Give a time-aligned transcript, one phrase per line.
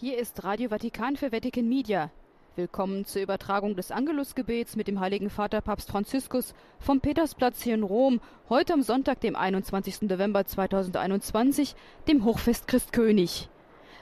[0.00, 2.10] Hier ist Radio Vatikan für Vatican Media.
[2.56, 7.82] Willkommen zur Übertragung des Angelusgebets mit dem Heiligen Vater Papst Franziskus vom Petersplatz hier in
[7.82, 10.08] Rom, heute am Sonntag, dem 21.
[10.08, 11.74] November 2021,
[12.08, 13.50] dem Hochfest Christkönig.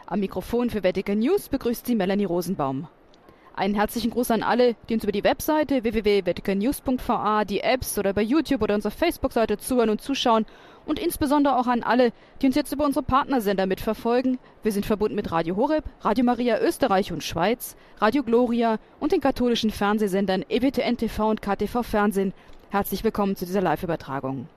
[0.07, 2.87] Am Mikrofon für Vatican News begrüßt sie Melanie Rosenbaum.
[3.59, 8.23] Einen herzlichen Gruß an alle, die uns über die Webseite www.vaticannews.va, die Apps oder bei
[8.23, 10.47] YouTube oder unserer Facebook-Seite zuhören und zuschauen
[10.87, 14.39] und insbesondere auch an alle, die uns jetzt über unsere Partnersender mitverfolgen.
[14.63, 19.21] Wir sind verbunden mit Radio Horeb, Radio Maria Österreich und Schweiz, Radio Gloria und den
[19.21, 22.35] katholischen Fernsehsendern EWTN TV und KTV Fernsehen.
[22.71, 24.49] Herzlich willkommen zu dieser Live-Übertragung.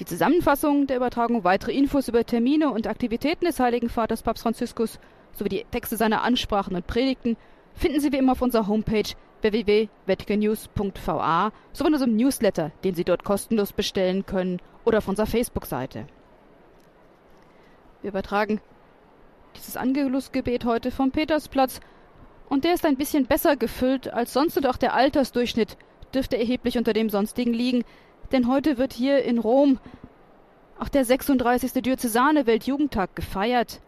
[0.00, 4.98] Die Zusammenfassung der Übertragung, weitere Infos über Termine und Aktivitäten des Heiligen Vaters Papst Franziskus
[5.32, 7.36] sowie die Texte seiner Ansprachen und Predigten
[7.74, 13.24] finden Sie wie immer auf unserer Homepage www.vaticannews.va sowie in unserem Newsletter, den Sie dort
[13.24, 16.06] kostenlos bestellen können oder auf unserer Facebook-Seite.
[18.02, 18.60] Wir übertragen
[19.56, 21.80] dieses Angelusgebet heute vom Petersplatz
[22.48, 25.76] und der ist ein bisschen besser gefüllt als sonst und auch der Altersdurchschnitt
[26.14, 27.84] dürfte erheblich unter dem sonstigen liegen,
[28.32, 29.78] denn heute wird hier in Rom
[30.78, 31.82] auch der 36.
[31.82, 33.80] Diözesane Weltjugendtag gefeiert.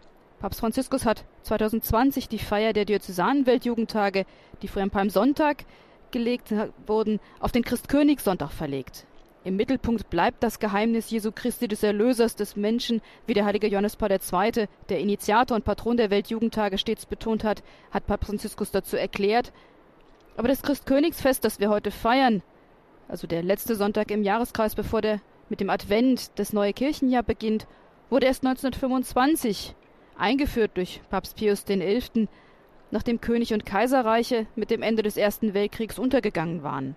[0.42, 4.26] Papst Franziskus hat 2020 die Feier der Diözesanen Weltjugendtage,
[4.60, 5.64] die früher am Palmsonntag
[6.10, 6.52] gelegt
[6.84, 9.06] wurden, auf den Christkönigssonntag verlegt.
[9.44, 13.94] Im Mittelpunkt bleibt das Geheimnis Jesu Christi des Erlösers des Menschen, wie der heilige Johannes
[13.94, 17.62] Paul II., der Initiator und Patron der Weltjugendtage, stets betont hat,
[17.92, 19.52] hat Papst Franziskus dazu erklärt.
[20.36, 22.42] Aber das Christkönigsfest, das wir heute feiern,
[23.06, 27.68] also der letzte Sonntag im Jahreskreis, bevor der mit dem Advent das neue Kirchenjahr beginnt,
[28.10, 29.76] wurde erst 1925
[30.22, 32.28] eingeführt durch Papst Pius XI.,
[32.92, 36.96] nachdem König und Kaiserreiche mit dem Ende des Ersten Weltkriegs untergegangen waren.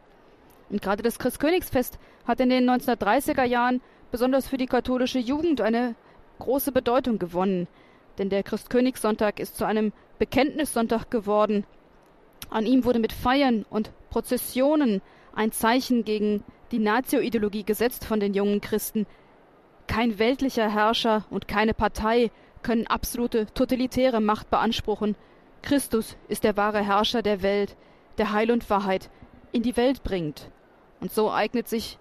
[0.69, 3.81] Und gerade das Christkönigsfest hat in den 1930er Jahren
[4.11, 5.95] besonders für die katholische Jugend eine
[6.39, 7.67] große Bedeutung gewonnen,
[8.17, 11.65] denn der Christkönigssonntag ist zu einem Bekenntnissonntag geworden.
[12.49, 15.01] An ihm wurde mit Feiern und Prozessionen
[15.33, 19.07] ein Zeichen gegen die Nazio-Ideologie gesetzt von den jungen Christen.
[19.87, 22.31] Kein weltlicher Herrscher und keine Partei
[22.65, 25.15] können absolute totalitäre Macht beanspruchen.
[25.61, 27.77] Christus ist der wahre Herrscher der Welt,
[28.17, 29.11] der Heil und Wahrheit
[29.51, 30.49] in die Welt bringt.
[30.99, 31.99] Und so eignet sich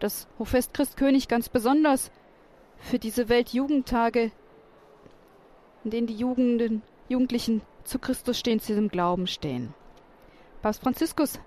[0.00, 2.10] das Hochfest Christkönig ganz besonders
[2.76, 4.30] für diese Weltjugendtage,
[5.84, 9.72] in denen die Jugenden, Jugendlichen zu Christus stehen, zu diesem Glauben stehen.
[10.60, 11.40] Papst Franziskus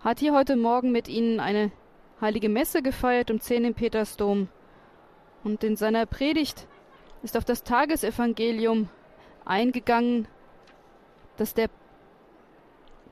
[0.00, 1.70] hat hier heute Morgen mit Ihnen eine
[2.22, 4.48] heilige Messe gefeiert um 10 im Petersdom.
[5.44, 6.66] Und in seiner Predigt
[7.22, 8.88] ist auf das Tagesevangelium
[9.44, 10.26] eingegangen,
[11.36, 11.68] das der,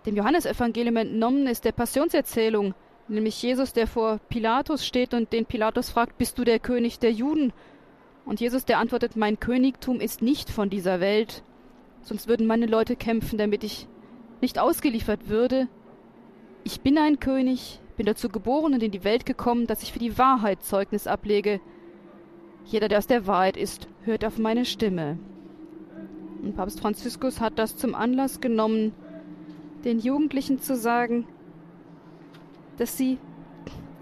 [0.06, 2.75] dem Johannesevangelium entnommen ist, der Passionserzählung,
[3.09, 7.12] nämlich Jesus, der vor Pilatus steht und den Pilatus fragt, bist du der König der
[7.12, 7.53] Juden?
[8.25, 11.42] Und Jesus, der antwortet, mein Königtum ist nicht von dieser Welt,
[12.03, 13.88] sonst würden meine Leute kämpfen, damit ich
[14.41, 15.69] nicht ausgeliefert würde.
[16.65, 19.98] Ich bin ein König, bin dazu geboren und in die Welt gekommen, dass ich für
[19.98, 21.60] die Wahrheit Zeugnis ablege.
[22.65, 25.19] Jeder, der aus der Wahrheit ist, hört auf meine Stimme.
[26.43, 28.93] Und Papst Franziskus hat das zum Anlass genommen,
[29.84, 31.26] den Jugendlichen zu sagen,
[32.78, 33.19] dass sie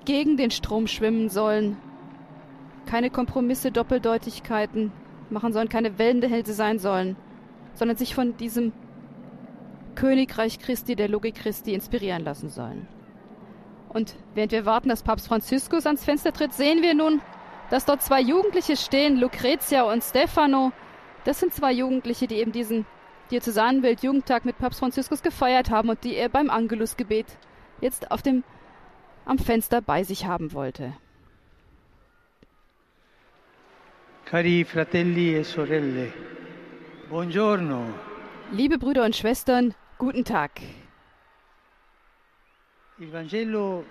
[0.04, 1.76] gegen den Strom schwimmen sollen,
[2.86, 4.92] keine Kompromisse, Doppeldeutigkeiten
[5.30, 7.16] machen sollen, keine Wellendehälse sein sollen,
[7.74, 8.72] sondern sich von diesem
[9.94, 12.86] Königreich Christi, der Logik Christi inspirieren lassen sollen.
[13.88, 17.20] Und während wir warten, dass Papst Franziskus ans Fenster tritt, sehen wir nun,
[17.70, 20.72] dass dort zwei Jugendliche stehen, Lucrezia und Stefano.
[21.24, 22.86] Das sind zwei Jugendliche, die eben diesen
[23.30, 27.26] Diözesanenwelt-Jugendtag mit Papst Franziskus gefeiert haben und die er beim Angelusgebet
[27.80, 28.42] jetzt auf dem,
[29.26, 30.94] am Fenster bei sich haben wollte.
[34.24, 36.12] Cari fratelli e sorelle,
[37.08, 37.86] buongiorno.
[38.52, 40.60] Liebe Brüder und Schwestern, guten Tag.
[42.98, 43.84] Il Vangelo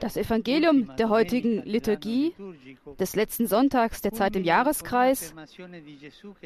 [0.00, 2.34] das Evangelium der heutigen Liturgie
[2.98, 5.34] des letzten Sonntags der Zeit im Jahreskreis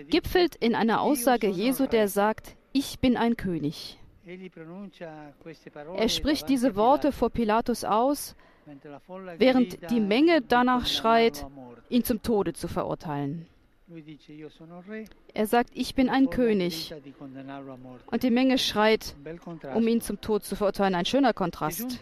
[0.09, 3.99] gipfelt in einer Aussage Jesu, der sagt, ich bin ein König.
[5.97, 8.37] Er spricht diese Worte vor Pilatus aus,
[9.39, 11.47] während die Menge danach schreit,
[11.89, 13.47] ihn zum Tode zu verurteilen.
[15.35, 16.95] Er sagt, ich bin ein König.
[18.11, 19.17] Und die Menge schreit,
[19.75, 20.95] um ihn zum Tod zu verurteilen.
[20.95, 22.01] Ein schöner Kontrast.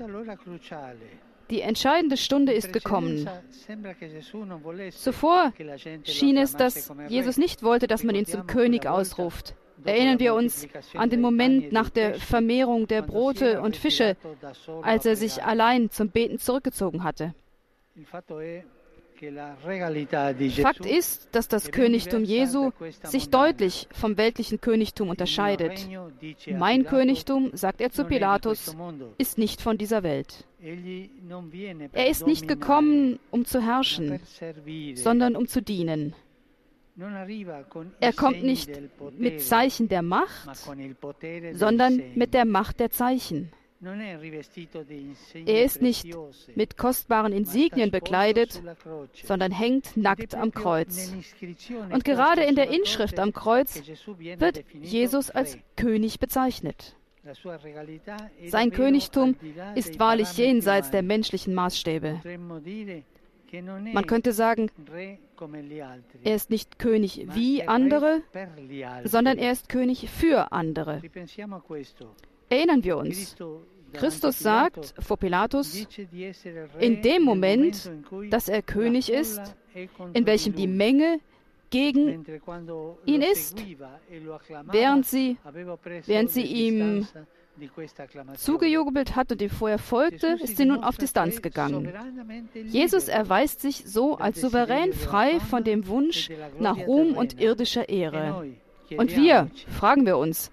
[1.51, 3.29] Die entscheidende Stunde ist gekommen.
[4.91, 5.53] Zuvor
[6.05, 9.55] schien es, dass Jesus nicht wollte, dass man ihn zum König ausruft.
[9.85, 14.17] Erinnern wir uns an den Moment nach der Vermehrung der Brote und Fische,
[14.83, 17.35] als er sich allein zum Beten zurückgezogen hatte.
[20.63, 22.71] Fakt ist, dass das Königtum Jesu
[23.03, 25.89] sich deutlich vom weltlichen Königtum unterscheidet.
[26.47, 28.77] Mein Königtum, sagt er zu Pilatus,
[29.19, 30.47] ist nicht von dieser Welt.
[31.93, 34.21] Er ist nicht gekommen, um zu herrschen,
[34.95, 36.15] sondern um zu dienen.
[38.01, 38.71] Er kommt nicht
[39.17, 40.69] mit Zeichen der Macht,
[41.53, 43.53] sondern mit der Macht der Zeichen.
[43.81, 46.07] Er ist nicht
[46.57, 48.61] mit kostbaren Insignien bekleidet,
[49.25, 51.13] sondern hängt nackt am Kreuz.
[51.91, 53.81] Und gerade in der Inschrift am Kreuz
[54.39, 56.97] wird Jesus als König bezeichnet.
[58.47, 59.37] Sein Königtum
[59.75, 62.21] ist wahrlich jenseits der menschlichen Maßstäbe.
[63.93, 64.71] Man könnte sagen,
[66.25, 68.23] er ist nicht König wie andere,
[69.05, 71.01] sondern er ist König für andere.
[72.49, 73.37] Erinnern wir uns,
[73.93, 75.87] Christus sagt vor Pilatus,
[76.79, 77.91] in dem Moment,
[78.31, 79.41] dass er König ist,
[80.13, 81.21] in welchem die Menge
[81.71, 82.25] gegen
[83.05, 83.63] ihn ist,
[84.71, 85.37] während sie,
[86.07, 87.07] während sie ihm
[88.37, 91.93] zugejubelt hat und ihm vorher folgte, ist sie nun auf Distanz gegangen.
[92.65, 98.47] Jesus erweist sich so als souverän frei von dem Wunsch nach Ruhm und irdischer Ehre.
[98.97, 100.51] Und wir, fragen wir uns,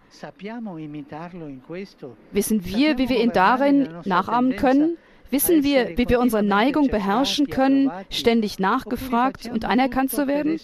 [2.31, 4.97] wissen wir, wie wir ihn darin nachahmen können?
[5.31, 10.59] Wissen wir, wie wir unsere Neigung beherrschen können, ständig nachgefragt und anerkannt zu werden?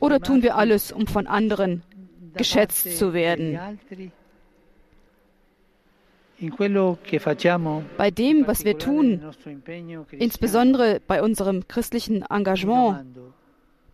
[0.00, 1.82] Oder tun wir alles, um von anderen
[2.34, 3.58] geschätzt zu werden?
[7.96, 9.20] Bei dem, was wir tun,
[10.10, 13.06] insbesondere bei unserem christlichen Engagement,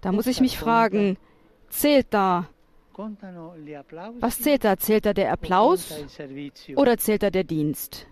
[0.00, 1.16] da muss ich mich fragen,
[1.68, 2.48] zählt da
[2.98, 4.76] was zählt da?
[4.76, 6.04] Zählt da der Applaus
[6.76, 8.06] oder zählt da der Dienst?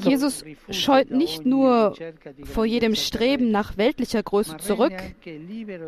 [0.00, 1.94] Jesus scheut nicht nur
[2.44, 4.92] vor jedem Streben nach weltlicher Größe zurück,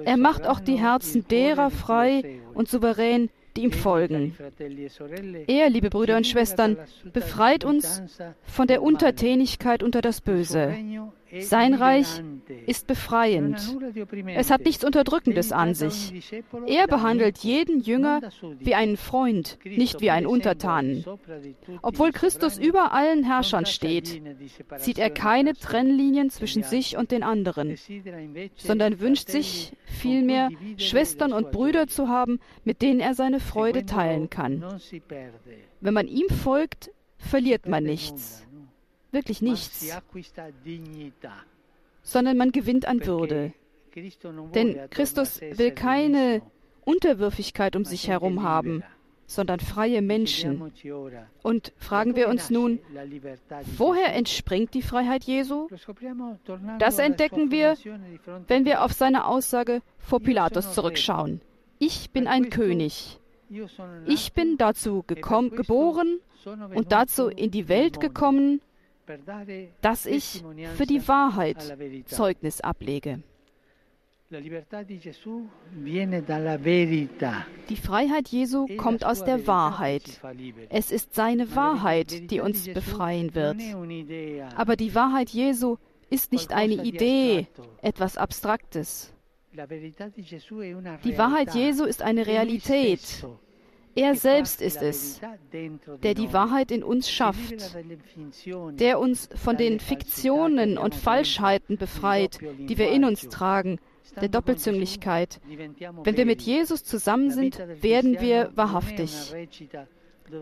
[0.05, 4.37] er macht auch die Herzen derer frei und souverän, die ihm folgen.
[5.47, 6.79] Er, liebe Brüder und Schwestern,
[7.12, 8.03] befreit uns
[8.43, 10.75] von der Untertänigkeit unter das Böse.
[11.41, 12.23] Sein Reich
[12.67, 13.77] ist befreiend.
[14.35, 16.13] Es hat nichts Unterdrückendes an sich.
[16.67, 18.21] Er behandelt jeden Jünger
[18.59, 21.05] wie einen Freund, nicht wie einen Untertanen.
[21.83, 24.23] Obwohl Christus über allen Herrschern steht,
[24.79, 27.77] zieht er keine Trennlinien zwischen sich und den anderen,
[28.57, 34.31] sondern wünscht sich vielmehr, Schwestern und Brüder zu haben, mit denen er seine Freude teilen
[34.31, 34.65] kann.
[35.81, 38.48] Wenn man ihm folgt, verliert man nichts
[39.13, 39.87] wirklich nichts,
[42.03, 43.53] sondern man gewinnt an Würde.
[44.55, 46.43] Denn Christus will keine
[46.85, 48.83] Unterwürfigkeit um sich herum haben,
[49.27, 50.73] sondern freie Menschen.
[51.43, 52.81] Und fragen wir uns nun,
[53.77, 55.69] woher entspringt die Freiheit Jesu?
[56.79, 57.77] Das entdecken wir,
[58.47, 61.41] wenn wir auf seine Aussage vor Pilatus zurückschauen.
[61.79, 63.21] Ich bin ein König.
[64.07, 66.21] Ich bin dazu gekommen, geboren
[66.75, 68.61] und dazu in die Welt gekommen,
[69.81, 70.45] dass ich
[70.77, 71.77] für die Wahrheit
[72.07, 73.21] Zeugnis ablege.
[74.31, 74.51] Die
[77.77, 80.21] Freiheit Jesu kommt aus der Wahrheit.
[80.69, 83.57] Es ist seine Wahrheit, die uns befreien wird.
[84.55, 85.79] Aber die Wahrheit Jesu
[86.11, 87.47] ist nicht eine Idee,
[87.81, 89.15] etwas Abstraktes.
[89.55, 93.27] Die Wahrheit Jesu ist eine Realität.
[93.99, 95.21] Er selbst ist es,
[96.05, 97.76] der die Wahrheit in uns schafft,
[98.78, 103.81] der uns von den Fiktionen und Falschheiten befreit, die wir in uns tragen,
[104.21, 105.40] der Doppelzüngigkeit.
[106.05, 109.35] Wenn wir mit Jesus zusammen sind, werden wir wahrhaftig.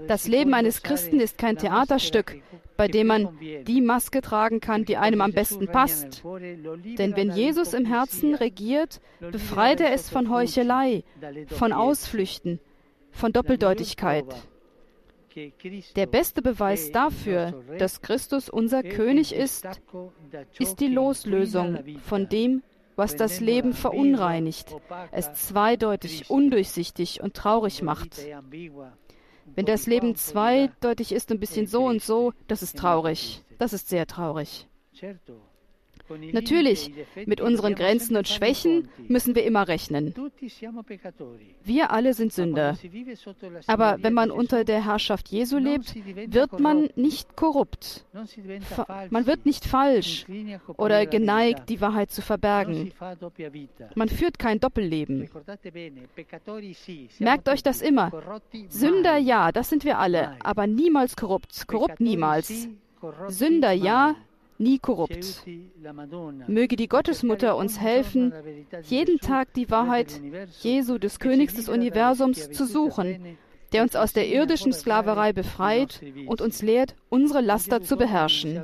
[0.06, 2.36] Das Leben eines Christen ist kein Theaterstück,
[2.76, 6.25] bei dem man die Maske tragen kann, die einem am besten passt.
[6.98, 11.04] Denn wenn Jesus im Herzen regiert, befreit er es von Heuchelei,
[11.46, 12.60] von Ausflüchten,
[13.16, 14.26] von Doppeldeutigkeit.
[15.96, 19.66] Der beste Beweis dafür, dass Christus unser König ist,
[20.58, 22.62] ist die Loslösung von dem,
[22.94, 24.75] was das Leben verunreinigt,
[25.12, 28.16] es zweideutig, undurchsichtig und traurig macht.
[29.54, 33.42] Wenn das Leben zweideutig ist, ein bisschen so und so, das ist traurig.
[33.58, 34.66] Das ist sehr traurig.
[36.32, 36.92] Natürlich,
[37.26, 40.14] mit unseren Grenzen und Schwächen müssen wir immer rechnen.
[41.64, 42.76] Wir alle sind Sünder.
[43.66, 45.94] Aber wenn man unter der Herrschaft Jesu lebt,
[46.32, 48.04] wird man nicht korrupt.
[49.10, 50.26] Man wird nicht falsch
[50.76, 52.92] oder geneigt, die Wahrheit zu verbergen.
[53.94, 55.28] Man führt kein Doppelleben.
[57.18, 58.12] Merkt euch das immer.
[58.68, 61.66] Sünder ja, das sind wir alle, aber niemals korrupt.
[61.66, 62.68] Korrupt niemals.
[63.28, 64.16] Sünder ja,
[64.58, 65.44] nie korrupt.
[66.46, 68.32] Möge die Gottesmutter uns helfen,
[68.82, 70.20] jeden Tag die Wahrheit
[70.60, 73.38] Jesu, des Königs des Universums, zu suchen,
[73.72, 78.62] der uns aus der irdischen Sklaverei befreit und uns lehrt, unsere Laster zu beherrschen.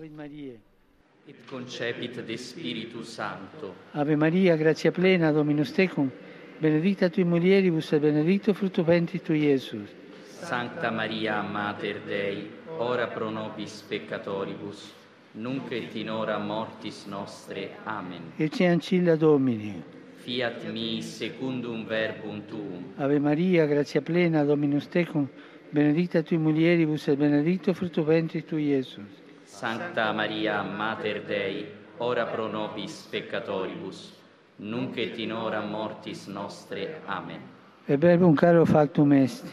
[1.28, 3.74] et concepit de Spiritus Sancto.
[3.92, 6.10] Ave Maria, grazia plena, Dominus tecum,
[6.58, 9.88] benedicta tui mulieribus et benedictus fructus ventris tui, Iesus.
[10.40, 14.92] Sancta Maria, Mater Dei, ora pro nobis peccatoribus,
[15.32, 17.70] nunc et in hora mortis nostre.
[17.84, 18.32] Amen.
[18.36, 19.82] Ecce ancilla Domini.
[20.16, 22.92] Fiat mi secundum verbum tuum.
[22.96, 25.28] Ave Maria, grazia plena, Dominus tecum,
[25.70, 29.02] benedicta tui mulieribus et benedictus fructus ventris tui, Iesus.
[29.44, 31.66] Sancta Maria, Mater Dei,
[31.98, 34.12] ora pro nobis peccatoribus,
[34.56, 37.00] nunc et in hora mortis nostre.
[37.06, 37.40] Amen.
[37.86, 39.44] E verbum caro factum est.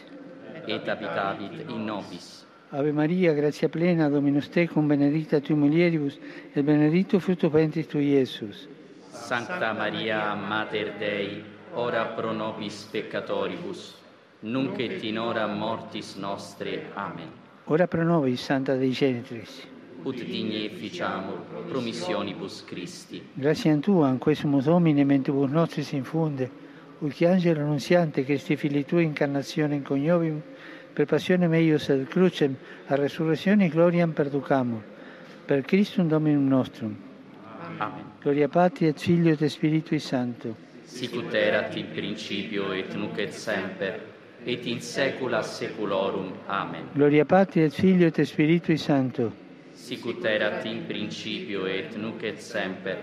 [0.66, 2.39] Et habitavit in nobis.
[2.72, 6.16] Ave Maria, grazia plena, Dominus tecum, benedicta tui mulieribus
[6.54, 8.68] et benedictus fructus ventris tui, Iesus.
[9.10, 11.42] Sancta Maria, Mater Dei,
[11.74, 13.96] ora pro nobis peccatoribus,
[14.42, 16.92] nunc et in hora mortis nostre.
[16.94, 17.32] Amen.
[17.64, 19.66] Ora pro nobis, Santa Dei Genitris.
[20.04, 23.20] Ut digni efficiamur promissionibus Christi.
[23.34, 26.48] Gratiam Tua, in quesum Domine, mentibus nostris infunde,
[27.00, 30.40] ut angelo annunziante Christi Fili Tui incarnazione in coniovim,
[30.92, 32.56] per passione meius et crucem,
[32.88, 34.82] a resurrezione gloriam perducamur.
[35.46, 36.96] Per Christum Dominum nostrum.
[37.78, 38.04] Amen.
[38.20, 40.54] Gloria Patri et Filio et Spiritui Sancto.
[40.84, 44.00] Sicut erat in principio et nunc et semper,
[44.44, 46.32] et in saecula saeculorum.
[46.46, 46.90] Amen.
[46.92, 49.32] Gloria Patri et Filio et Spiritui Sancto.
[49.72, 52.98] Sicut erat in principio et nunc et semper,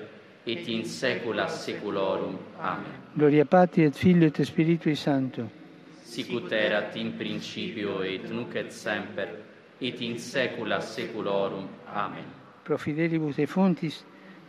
[0.46, 2.38] et in saecula saeculorum.
[2.60, 2.92] Amen.
[3.16, 5.50] Gloria Patri et Filio et Spiritui Sancto.
[6.08, 9.28] sicut erat in principio et nunc et semper
[9.82, 11.68] et in saecula saeculorum.
[11.94, 12.24] Amen.
[12.64, 14.04] Pro fidelibus defuntis,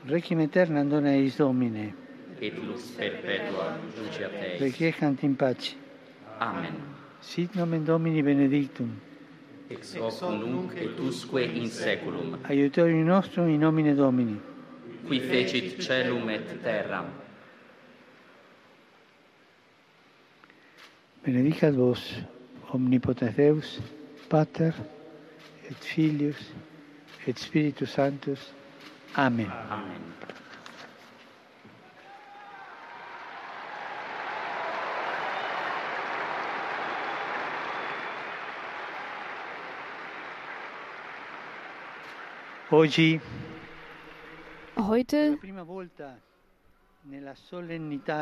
[0.07, 1.93] requiem aeternam dona eis domine.
[2.41, 4.61] Et lux perpetua luceat eis.
[4.61, 5.75] Requiescant in pace.
[6.41, 6.79] Amen.
[7.21, 8.95] Sit nomen domini benedictum.
[9.69, 12.38] Ex hoc nunc et usque in saeculum.
[12.45, 14.38] Aiutorium nostrum in nomine domini.
[15.07, 17.11] Qui fecit celum et terram.
[21.25, 22.22] Benedicat vos,
[22.72, 23.80] omnipotens Deus,
[24.28, 24.72] Pater,
[25.68, 26.54] et Filius,
[27.26, 28.54] et Spiritus Sanctus.
[29.16, 29.50] Amen.
[29.70, 30.02] Amen.
[42.70, 43.20] Oggi,
[44.76, 45.38] Heute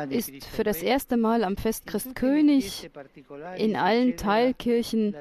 [0.09, 3.75] ist für das erste Mal am Fest in Christ tutte le König chiese particolari in
[3.75, 5.15] allen Teilkirchen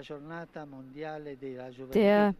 [1.95, 2.35] der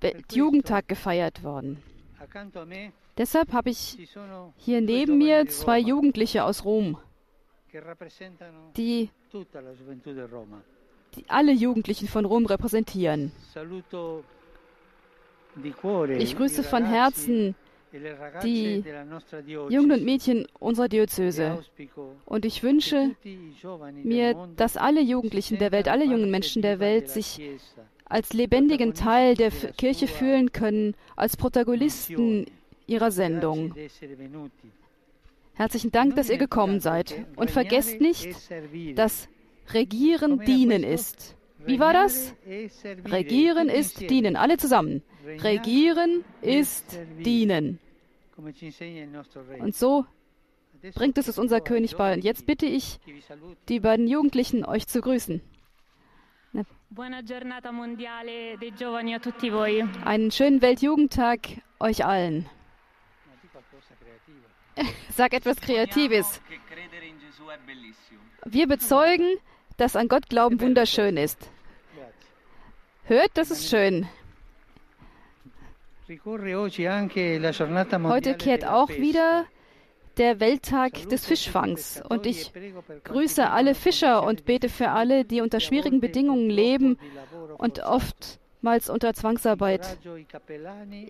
[0.00, 1.82] Weltjugendtag gefeiert worden.
[3.16, 4.08] Deshalb habe ich
[4.56, 6.98] hier neben mir zwei Jugendliche aus Rom,
[8.76, 9.10] die,
[11.14, 13.32] die alle Jugendlichen von Rom repräsentieren.
[16.18, 17.61] Ich grüße von Herzen e ragazze
[17.92, 19.74] die nostra diocesi.
[19.74, 21.62] Jungen und Mädchen unserer E Diözese.
[22.24, 23.10] Und ich che wünsche
[24.02, 27.40] mir, dass alle Jugendlichen der Welt, alle jungen Menschen der Welt sich
[28.04, 32.46] als lebendigen Teil der Kirche fühlen können, als Protagonisten
[32.86, 33.74] ihrer Sendung.
[35.54, 37.14] Herzlichen Dank, dass ihr gekommen seid.
[37.36, 38.28] Und vergesst nicht,
[38.96, 39.28] dass
[39.72, 41.36] Regieren dienen ist.
[41.64, 42.34] Wie war das?
[43.06, 44.36] Regieren ist dienen.
[44.36, 45.02] Alle zusammen.
[45.24, 47.78] Regieren ist dienen.
[49.60, 50.06] Und so
[50.94, 52.14] bringt es uns unser König bei.
[52.14, 52.98] Und jetzt bitte ich
[53.68, 55.40] die beiden Jugendlichen, euch zu grüßen.
[60.04, 61.40] Einen schönen Weltjugendtag
[61.80, 62.48] euch allen.
[65.10, 66.40] Sag etwas Kreatives.
[68.44, 69.36] Wir bezeugen,
[69.76, 71.50] dass an Gott glauben wunderschön ist.
[73.04, 74.08] Hört, das ist schön.
[78.04, 79.44] Heute kehrt auch wieder
[80.16, 82.02] der Welttag des Fischfangs.
[82.08, 82.52] und ich
[83.04, 86.98] grüße alle Fischer und bete für alle, die unter schwierigen Bedingungen leben
[87.58, 89.98] und oftmals unter Zwangsarbeit.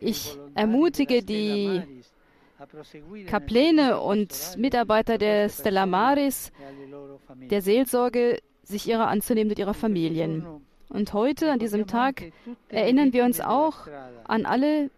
[0.00, 1.82] Ich ermutige die
[3.26, 6.52] Kapläne und Mitarbeiter der Stella Maris,
[7.50, 10.46] der Seelsorge, sich ihrer anzunehmen mit ihrer Familien.
[10.92, 12.32] Und heute, an diesem Tag,
[12.68, 13.88] erinnern wir uns auch
[14.24, 14.90] an alle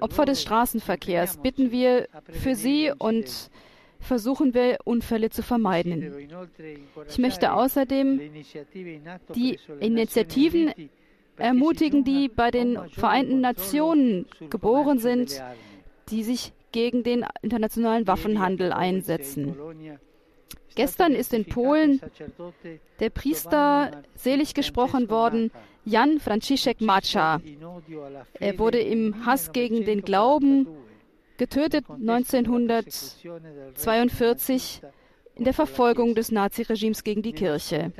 [0.00, 1.38] Opfer des Straßenverkehrs.
[1.38, 3.50] Bitten wir für sie und
[4.00, 6.28] versuchen wir, Unfälle zu vermeiden.
[7.08, 8.20] Ich möchte außerdem
[9.34, 10.72] die Initiativen
[11.36, 15.42] ermutigen, die bei den Vereinten Nationen geboren sind,
[16.10, 19.56] die sich gegen den internationalen Waffenhandel einsetzen.
[20.78, 22.00] Gestern ist in Polen
[23.00, 25.50] der Priester selig gesprochen worden,
[25.84, 27.40] Jan Franciszek Macza.
[28.34, 30.68] Er wurde im Hass gegen den Glauben
[31.36, 34.82] getötet 1942
[35.34, 37.90] in der Verfolgung des Naziregimes gegen die Kirche.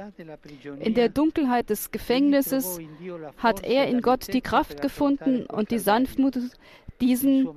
[0.79, 2.79] In der Dunkelheit des Gefängnisses
[3.39, 6.39] hat er in Gott die Kraft gefunden und die Sanftmut,
[7.01, 7.49] diesen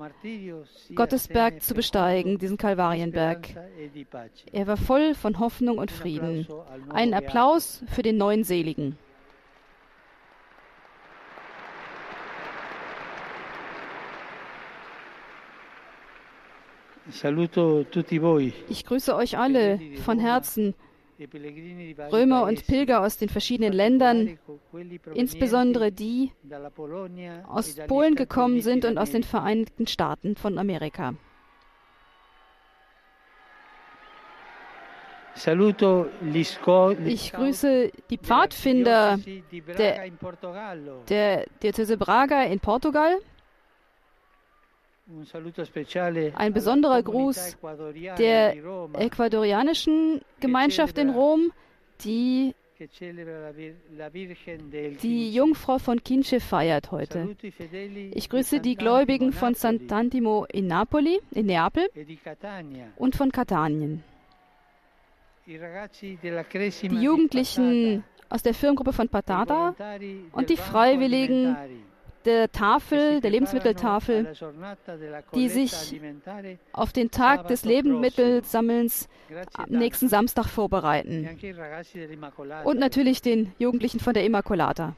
[0.93, 3.50] Gottesberg zu besteigen, diesen Kalvarienberg.
[4.51, 6.48] Er war voll von Hoffnung und Frieden.
[6.89, 8.98] Einen Applaus für den neuen Seligen.
[18.69, 20.75] Ich grüße euch alle von Herzen,
[22.12, 24.40] Römer und Pilger aus den verschiedenen Ländern,
[25.13, 26.32] insbesondere die
[27.48, 31.13] aus Polen gekommen sind und aus den Vereinigten Staaten von Amerika.
[37.06, 39.18] Ich grüße die Pfadfinder
[39.78, 40.10] der,
[41.10, 43.18] der Diözese Braga in Portugal.
[46.36, 47.58] Ein besonderer Gruß
[48.18, 48.56] der
[48.94, 51.51] ecuadorianischen Gemeinschaft in Rom,
[52.03, 52.56] die
[55.03, 57.36] die Jungfrau von Kinche feiert heute.
[58.13, 61.88] Ich grüße die Gläubigen von Sant'Antimo in Napoli, in Neapel
[62.96, 64.03] und von Katanien.
[65.46, 69.75] Die Jugendlichen aus der Firmengruppe von Patata
[70.32, 71.56] und die Freiwilligen
[72.25, 74.34] der Tafel, der Lebensmitteltafel,
[75.34, 76.00] die sich
[76.74, 79.10] auf den Tag des Lebensmittelsammelns
[79.54, 81.30] am nächsten Samstag vorbereiten.
[82.63, 84.96] Und natürlich den Jugendlichen von der Immaculata.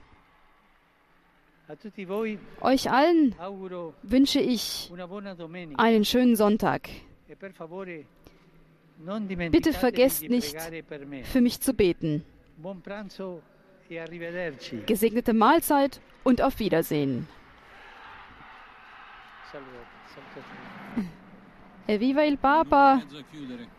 [2.62, 3.36] Euch allen
[4.04, 4.92] wünsche ich
[5.78, 6.90] einen schönen Sonntag.
[9.52, 10.56] Bitte vergesst nicht,
[11.24, 12.26] für mich zu beten.
[14.86, 17.28] Gesegnete Mahlzeit und auf Wiedersehen.
[21.88, 23.02] Viva il Papa!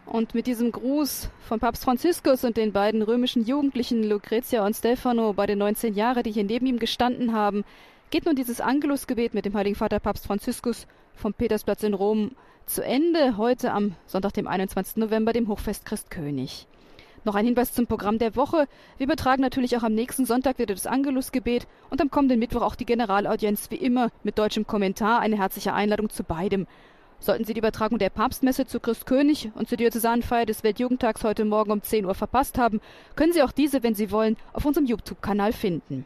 [0.05, 5.33] Und mit diesem Gruß von Papst Franziskus und den beiden römischen Jugendlichen Lucrezia und Stefano
[5.33, 7.65] bei den 19 Jahren, die hier neben ihm gestanden haben,
[8.11, 12.37] geht nun dieses Angelusgebet mit dem Heiligen Vater Papst Franziskus vom Petersplatz in Rom
[12.67, 14.97] zu Ende, heute am Sonntag, dem 21.
[14.97, 16.67] November, dem Hochfest Christkönig.
[17.25, 18.69] Noch ein Hinweis zum Programm der Woche.
[18.99, 22.75] Wir übertragen natürlich auch am nächsten Sonntag wieder das Angelusgebet und am kommenden Mittwoch auch
[22.75, 25.21] die Generalaudienz wie immer mit deutschem Kommentar.
[25.21, 26.67] Eine herzliche Einladung zu beidem.
[27.21, 31.71] Sollten Sie die Übertragung der Papstmesse zu Christkönig und zur Diözesanfeier des Weltjugendtags heute Morgen
[31.71, 32.83] um 10 Uhr verpasst haben,
[33.17, 36.05] können Sie auch diese, wenn Sie wollen, auf unserem YouTube-Kanal finden.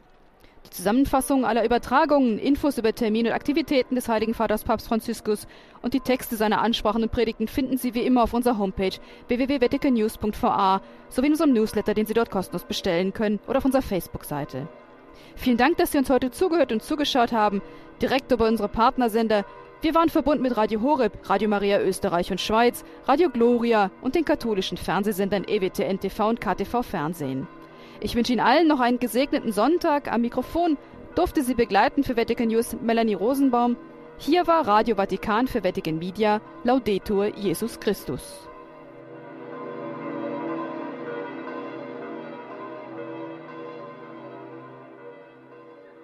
[0.68, 5.46] Die Zusammenfassung aller Übertragungen, Infos über Termine und Aktivitäten des Heiligen Vaters Papst Franziskus
[5.80, 8.92] und die Texte seiner Ansprachen und Predigten finden Sie wie immer auf unserer Homepage
[9.28, 14.68] www.vaticannews.va sowie in unserem Newsletter, den Sie dort kostenlos bestellen können oder auf unserer Facebook-Seite.
[15.36, 17.62] Vielen Dank, dass Sie uns heute zugehört und zugeschaut haben,
[18.02, 19.46] direkt über unsere Partnersender.
[19.80, 24.26] Wir waren verbunden mit Radio Horeb, Radio Maria Österreich und Schweiz, Radio Gloria und den
[24.26, 27.48] katholischen Fernsehsendern EWTN TV und KTV Fernsehen.
[28.00, 30.10] Ich wünsche Ihnen allen noch einen gesegneten Sonntag.
[30.10, 30.78] Am Mikrofon
[31.14, 33.76] durfte Sie begleiten für Vatican News Melanie Rosenbaum.
[34.18, 38.47] Hier war Radio Vatikan für Vatican Media Laudetur Jesus Christus.